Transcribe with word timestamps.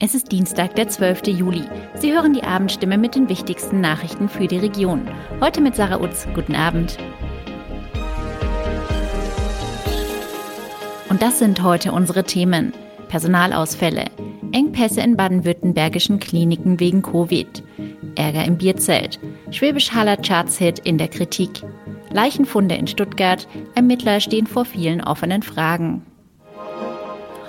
Es 0.00 0.14
ist 0.14 0.30
Dienstag, 0.30 0.76
der 0.76 0.88
12. 0.88 1.26
Juli. 1.26 1.64
Sie 1.96 2.12
hören 2.12 2.32
die 2.32 2.44
Abendstimme 2.44 2.96
mit 2.96 3.16
den 3.16 3.28
wichtigsten 3.28 3.80
Nachrichten 3.80 4.28
für 4.28 4.46
die 4.46 4.58
Region. 4.58 5.08
Heute 5.40 5.60
mit 5.60 5.74
Sarah 5.74 6.00
Utz. 6.00 6.28
Guten 6.36 6.54
Abend. 6.54 6.96
Und 11.08 11.20
das 11.20 11.40
sind 11.40 11.64
heute 11.64 11.90
unsere 11.90 12.22
Themen. 12.22 12.72
Personalausfälle, 13.08 14.04
Engpässe 14.52 15.00
in 15.00 15.16
baden-württembergischen 15.16 16.20
Kliniken 16.20 16.78
wegen 16.78 17.02
Covid, 17.02 17.64
Ärger 18.14 18.44
im 18.44 18.56
Bierzelt, 18.56 19.18
Schwäbisch 19.50 19.90
Haller 19.90 20.18
Charts-Hit 20.18 20.78
in 20.78 20.98
der 20.98 21.08
Kritik, 21.08 21.62
Leichenfunde 22.12 22.76
in 22.76 22.86
Stuttgart, 22.86 23.48
Ermittler 23.74 24.20
stehen 24.20 24.46
vor 24.46 24.64
vielen 24.64 25.02
offenen 25.02 25.42
Fragen. 25.42 26.04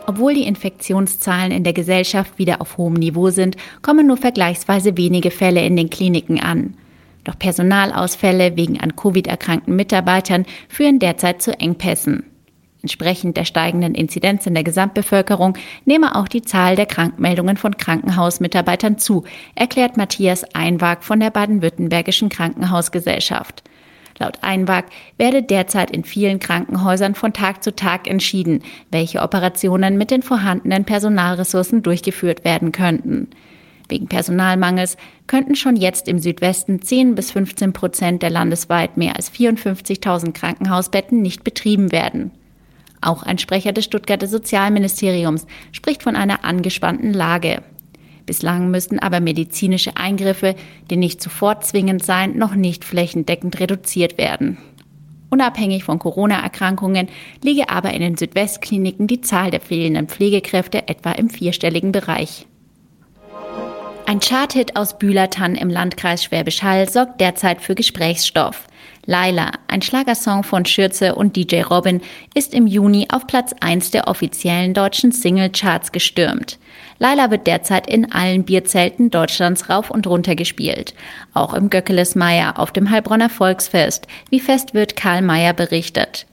Obwohl 0.10 0.34
die 0.34 0.48
Infektionszahlen 0.48 1.52
in 1.52 1.64
der 1.64 1.74
Gesellschaft 1.74 2.40
wieder 2.40 2.62
auf 2.62 2.80
hohem 2.80 2.96
Niveau 2.96 3.30
sind, 3.30 3.58
kommen 3.84 4.08
nur 4.08 4.18
vergleichsweise 4.18 4.98
wenige 4.98 5.30
Fälle 5.30 5.64
in 5.64 5.76
den 5.76 5.92
Kliniken 5.92 6.40
an. 6.40 6.74
Doch 7.26 7.38
Personalausfälle 7.38 8.58
wegen 8.58 8.80
an 8.80 8.96
Covid 8.96 9.28
erkrankten 9.28 9.76
Mitarbeitern 9.76 10.48
führen 10.68 10.98
derzeit 10.98 11.44
zu 11.44 11.52
Engpässen. 11.60 12.24
Entsprechend 12.82 13.38
der 13.38 13.46
steigenden 13.46 13.94
Inzidenz 13.94 14.48
in 14.48 14.56
der 14.56 14.64
Gesamtbevölkerung 14.64 15.56
nehme 15.86 16.16
auch 16.16 16.28
die 16.28 16.42
Zahl 16.42 16.76
der 16.76 16.88
Krankmeldungen 16.88 17.58
von 17.58 17.78
Krankenhausmitarbeitern 17.78 18.98
zu, 18.98 19.26
erklärt 19.54 19.96
Matthias 19.96 20.44
Einwag 20.56 21.04
von 21.04 21.20
der 21.20 21.30
Baden-Württembergischen 21.30 22.30
Krankenhausgesellschaft. 22.30 23.62
Laut 24.20 24.40
Einwag 24.42 24.86
werde 25.18 25.42
derzeit 25.42 25.92
in 25.92 26.04
vielen 26.04 26.40
Krankenhäusern 26.40 27.16
von 27.16 27.32
Tag 27.32 27.64
zu 27.64 27.74
Tag 27.74 28.08
entschieden, 28.08 28.62
welche 28.92 29.22
Operationen 29.22 29.98
mit 29.98 30.12
den 30.12 30.22
vorhandenen 30.22 30.84
Personalressourcen 30.84 31.82
durchgeführt 31.82 32.44
werden 32.44 32.74
könnten. 32.74 33.30
Wegen 33.88 34.08
Personalmangels 34.08 34.98
könnten 35.26 35.56
schon 35.56 35.76
jetzt 35.76 36.08
im 36.08 36.20
Südwesten 36.20 36.82
10 36.82 37.16
bis 37.16 37.32
15 37.32 37.74
Prozent 37.74 38.22
der 38.22 38.30
landesweit 38.30 38.98
mehr 38.98 39.16
als 39.16 39.32
54.000 39.32 40.34
Krankenhausbetten 40.34 41.22
nicht 41.22 41.44
betrieben 41.44 41.92
werden. 41.92 42.32
Auch 43.02 43.24
ein 43.24 43.38
Sprecher 43.38 43.72
des 43.72 43.86
Stuttgarter 43.86 44.28
Sozialministeriums 44.28 45.48
spricht 45.72 46.04
von 46.04 46.16
einer 46.16 46.44
angespannten 46.44 47.14
Lage. 47.14 47.64
Bislang 48.30 48.70
müssten 48.70 49.00
aber 49.00 49.22
medizinische 49.22 49.98
Eingriffe, 49.98 50.54
die 50.92 50.98
nicht 50.98 51.20
sofort 51.20 51.66
zwingend 51.66 52.06
seien, 52.06 52.38
noch 52.38 52.54
nicht 52.54 52.86
flächendeckend 52.86 53.60
reduziert 53.60 54.20
werden. 54.20 54.60
Unabhängig 55.32 55.84
von 55.84 55.98
Corona-Erkrankungen 55.98 57.08
liege 57.44 57.70
aber 57.70 57.92
in 57.92 58.02
den 58.02 58.18
Südwestkliniken 58.18 59.08
die 59.08 59.22
Zahl 59.22 59.50
der 59.50 59.62
fehlenden 59.62 60.08
Pflegekräfte 60.08 60.88
etwa 60.88 61.14
im 61.14 61.32
vierstelligen 61.32 61.92
Bereich. 61.92 62.46
Ein 64.10 64.22
Charthit 64.22 64.76
aus 64.76 64.98
Bühlertann 64.98 65.54
im 65.54 65.70
Landkreis 65.70 66.24
Schwäbisch 66.24 66.64
Hall 66.64 66.90
sorgt 66.90 67.22
derzeit 67.22 67.62
für 67.62 67.76
Gesprächsstoff. 67.76 68.66
Laila, 69.06 69.52
ein 69.68 69.84
Schlagersong 69.84 70.42
von 70.42 70.66
Schürze 70.66 71.14
und 71.14 71.36
DJ 71.36 71.62
Robin, 71.62 72.02
ist 72.34 72.56
im 72.56 72.66
Juni 72.66 73.06
auf 73.12 73.28
Platz 73.28 73.54
1 73.60 73.92
der 73.92 74.08
offiziellen 74.08 74.74
deutschen 74.74 75.12
Singlecharts 75.12 75.92
gestürmt. 75.92 76.58
Laila 76.98 77.30
wird 77.30 77.46
derzeit 77.46 77.86
in 77.86 78.12
allen 78.12 78.46
Bierzelten 78.46 79.12
Deutschlands 79.12 79.70
rauf 79.70 79.92
und 79.92 80.08
runter 80.08 80.34
gespielt. 80.34 80.96
Auch 81.36 81.54
im 81.54 81.70
Göckelesmeier 81.70 82.58
auf 82.58 82.72
dem 82.72 82.90
Heilbronner 82.90 83.30
Volksfest, 83.30 84.08
wie 84.32 84.40
fest 84.40 84.74
wird 84.74 84.96
Karl 84.96 85.22
Mayer 85.22 85.54
berichtet. 85.54 86.26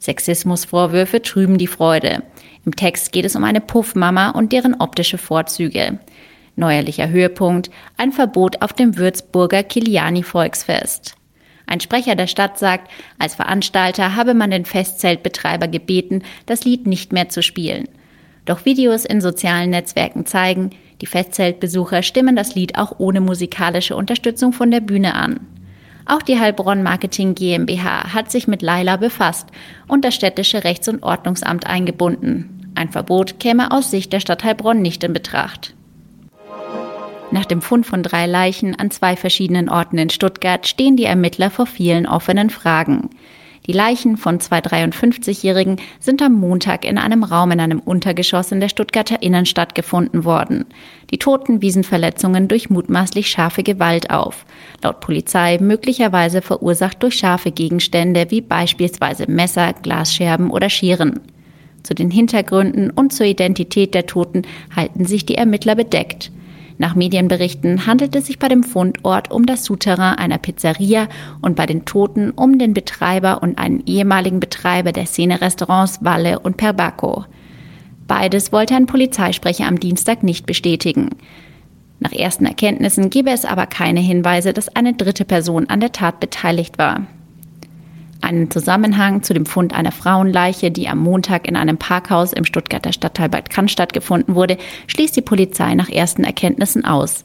Sexismusvorwürfe 0.00 1.22
trüben 1.22 1.58
die 1.58 1.68
Freude. 1.68 2.24
Im 2.66 2.74
Text 2.74 3.12
geht 3.12 3.24
es 3.24 3.36
um 3.36 3.44
eine 3.44 3.60
Puffmama 3.60 4.30
und 4.30 4.50
deren 4.50 4.74
optische 4.80 5.16
Vorzüge. 5.16 6.00
Neuerlicher 6.60 7.08
Höhepunkt, 7.08 7.70
ein 7.96 8.12
Verbot 8.12 8.62
auf 8.62 8.72
dem 8.72 8.96
Würzburger 8.96 9.64
Kiliani 9.64 10.22
Volksfest. 10.22 11.16
Ein 11.66 11.80
Sprecher 11.80 12.14
der 12.14 12.26
Stadt 12.26 12.58
sagt, 12.58 12.90
als 13.18 13.34
Veranstalter 13.34 14.14
habe 14.14 14.34
man 14.34 14.50
den 14.50 14.64
Festzeltbetreiber 14.64 15.66
gebeten, 15.66 16.22
das 16.46 16.64
Lied 16.64 16.86
nicht 16.86 17.12
mehr 17.12 17.28
zu 17.28 17.42
spielen. 17.42 17.88
Doch 18.44 18.64
Videos 18.64 19.04
in 19.04 19.20
sozialen 19.20 19.70
Netzwerken 19.70 20.26
zeigen, 20.26 20.70
die 21.00 21.06
Festzeltbesucher 21.06 22.02
stimmen 22.02 22.36
das 22.36 22.54
Lied 22.54 22.76
auch 22.76 22.98
ohne 22.98 23.20
musikalische 23.20 23.96
Unterstützung 23.96 24.52
von 24.52 24.70
der 24.70 24.80
Bühne 24.80 25.14
an. 25.14 25.40
Auch 26.06 26.22
die 26.22 26.38
Heilbronn 26.38 26.82
Marketing 26.82 27.34
GmbH 27.34 28.12
hat 28.12 28.30
sich 28.30 28.48
mit 28.48 28.62
Laila 28.62 28.96
befasst 28.96 29.48
und 29.86 30.04
das 30.04 30.14
städtische 30.14 30.64
Rechts- 30.64 30.88
und 30.88 31.02
Ordnungsamt 31.02 31.66
eingebunden. 31.66 32.72
Ein 32.74 32.88
Verbot 32.88 33.38
käme 33.38 33.70
aus 33.70 33.90
Sicht 33.90 34.12
der 34.12 34.20
Stadt 34.20 34.42
Heilbronn 34.42 34.82
nicht 34.82 35.04
in 35.04 35.12
Betracht. 35.12 35.74
Nach 37.32 37.44
dem 37.44 37.62
Fund 37.62 37.86
von 37.86 38.02
drei 38.02 38.26
Leichen 38.26 38.74
an 38.74 38.90
zwei 38.90 39.14
verschiedenen 39.14 39.68
Orten 39.68 39.98
in 39.98 40.10
Stuttgart 40.10 40.66
stehen 40.66 40.96
die 40.96 41.04
Ermittler 41.04 41.50
vor 41.50 41.66
vielen 41.66 42.06
offenen 42.06 42.50
Fragen. 42.50 43.10
Die 43.66 43.72
Leichen 43.72 44.16
von 44.16 44.40
zwei 44.40 44.58
53-Jährigen 44.58 45.76
sind 46.00 46.22
am 46.22 46.32
Montag 46.32 46.84
in 46.84 46.98
einem 46.98 47.22
Raum 47.22 47.52
in 47.52 47.60
einem 47.60 47.78
Untergeschoss 47.78 48.50
in 48.50 48.58
der 48.58 48.68
Stuttgarter 48.68 49.22
Innenstadt 49.22 49.76
gefunden 49.76 50.24
worden. 50.24 50.64
Die 51.12 51.18
Toten 51.18 51.62
wiesen 51.62 51.84
Verletzungen 51.84 52.48
durch 52.48 52.68
mutmaßlich 52.68 53.28
scharfe 53.28 53.62
Gewalt 53.62 54.10
auf. 54.10 54.44
Laut 54.82 54.98
Polizei 54.98 55.58
möglicherweise 55.60 56.42
verursacht 56.42 57.02
durch 57.02 57.14
scharfe 57.14 57.52
Gegenstände 57.52 58.30
wie 58.30 58.40
beispielsweise 58.40 59.30
Messer, 59.30 59.74
Glasscherben 59.74 60.50
oder 60.50 60.70
Scheren. 60.70 61.20
Zu 61.84 61.94
den 61.94 62.10
Hintergründen 62.10 62.90
und 62.90 63.12
zur 63.12 63.26
Identität 63.26 63.94
der 63.94 64.06
Toten 64.06 64.42
halten 64.74 65.04
sich 65.04 65.26
die 65.26 65.36
Ermittler 65.36 65.76
bedeckt. 65.76 66.32
Nach 66.80 66.94
Medienberichten 66.94 67.84
handelt 67.84 68.16
es 68.16 68.24
sich 68.26 68.38
bei 68.38 68.48
dem 68.48 68.62
Fundort 68.62 69.30
um 69.30 69.44
das 69.44 69.64
Souterrain 69.64 70.14
einer 70.14 70.38
Pizzeria 70.38 71.08
und 71.42 71.54
bei 71.54 71.66
den 71.66 71.84
Toten 71.84 72.30
um 72.30 72.58
den 72.58 72.72
Betreiber 72.72 73.42
und 73.42 73.58
einen 73.58 73.82
ehemaligen 73.84 74.40
Betreiber 74.40 74.90
der 74.90 75.04
Szene-Restaurants 75.04 76.02
Walle 76.02 76.38
und 76.38 76.56
Perbacco. 76.56 77.26
Beides 78.06 78.50
wollte 78.50 78.76
ein 78.76 78.86
Polizeisprecher 78.86 79.66
am 79.66 79.78
Dienstag 79.78 80.22
nicht 80.22 80.46
bestätigen. 80.46 81.10
Nach 81.98 82.12
ersten 82.12 82.46
Erkenntnissen 82.46 83.10
gebe 83.10 83.28
es 83.28 83.44
aber 83.44 83.66
keine 83.66 84.00
Hinweise, 84.00 84.54
dass 84.54 84.74
eine 84.74 84.94
dritte 84.94 85.26
Person 85.26 85.68
an 85.68 85.80
der 85.80 85.92
Tat 85.92 86.18
beteiligt 86.18 86.78
war. 86.78 87.02
Einen 88.22 88.50
Zusammenhang 88.50 89.22
zu 89.22 89.32
dem 89.32 89.46
Fund 89.46 89.72
einer 89.74 89.92
Frauenleiche, 89.92 90.70
die 90.70 90.88
am 90.88 90.98
Montag 90.98 91.48
in 91.48 91.56
einem 91.56 91.78
Parkhaus 91.78 92.32
im 92.32 92.44
Stuttgarter 92.44 92.92
Stadtteil 92.92 93.28
Bad 93.28 93.50
Cannstatt 93.50 93.92
gefunden 93.92 94.34
wurde, 94.34 94.58
schließt 94.88 95.16
die 95.16 95.22
Polizei 95.22 95.74
nach 95.74 95.88
ersten 95.88 96.24
Erkenntnissen 96.24 96.84
aus. 96.84 97.22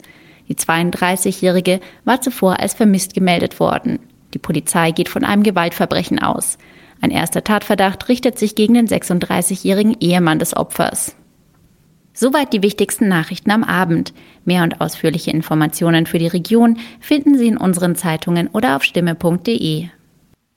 Die 0.47 0.55
32-Jährige 0.55 1.79
war 2.05 2.22
zuvor 2.22 2.59
als 2.59 2.73
vermisst 2.73 3.13
gemeldet 3.13 3.59
worden. 3.59 4.00
Die 4.34 4.39
Polizei 4.39 4.91
geht 4.91 5.09
von 5.09 5.23
einem 5.23 5.44
Gewaltverbrechen 5.44 6.19
aus. 6.19 6.57
Ein 7.01 7.11
erster 7.11 7.44
Tatverdacht 7.44 8.07
richtet 8.07 8.39
sich 8.39 8.55
gegen 8.55 8.75
den 8.75 8.88
36-jährigen 8.88 9.97
Ehemann 10.00 10.39
des 10.39 10.55
Opfers. 10.55 11.16
Soweit 12.13 12.53
die 12.53 12.63
wichtigsten 12.63 13.09
Nachrichten 13.09 13.51
am 13.51 13.66
Abend. 13.66 14.13
Mehr 14.45 14.63
und 14.63 14.79
ausführliche 14.79 15.31
Informationen 15.31 16.05
für 16.05 16.19
die 16.19 16.28
Region 16.28 16.78
finden 17.01 17.38
Sie 17.38 17.47
in 17.47 17.57
unseren 17.57 17.95
Zeitungen 17.95 18.47
oder 18.47 18.78
auf 18.78 18.84
stimme.de. 18.84 19.89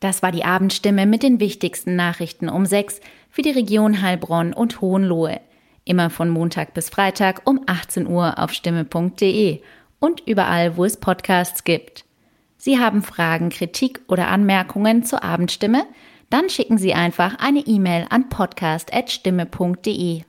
Das 0.01 0.23
war 0.23 0.31
die 0.33 0.45
Abendstimme 0.45 1.07
mit 1.07 1.23
den 1.23 1.41
wichtigsten 1.41 1.97
Nachrichten 1.97 2.49
um 2.49 2.67
sechs 2.67 3.01
für 3.31 3.43
die 3.43 3.51
Region 3.51 4.01
Heilbronn 4.03 4.53
und 4.53 4.81
Hohenlohe. 4.81 5.41
Immer 5.85 6.11
von 6.11 6.29
Montag 6.29 6.75
bis 6.75 6.89
Freitag 6.91 7.43
um 7.45 7.61
18 7.67 8.07
Uhr 8.07 8.39
auf 8.39 8.53
stimme.de 8.53 9.61
und 10.01 10.21
überall, 10.27 10.77
wo 10.77 10.85
es 10.85 10.99
Podcasts 10.99 11.65
gibt. 11.65 12.05
Sie 12.57 12.79
haben 12.79 13.03
Fragen, 13.03 13.49
Kritik 13.51 14.01
oder 14.09 14.29
Anmerkungen 14.29 15.05
zur 15.05 15.25
Abendstimme? 15.25 15.87
Dann 16.31 16.51
schicken 16.51 16.77
Sie 16.77 16.93
einfach 16.93 17.39
eine 17.39 17.61
E-Mail 17.61 18.07
an 18.11 18.29
podcast.stimme.de. 18.29 20.23